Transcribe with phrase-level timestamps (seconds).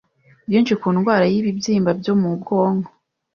[0.47, 2.91] Byinshi ku ndwara y’ibibyimba byo mu bwonko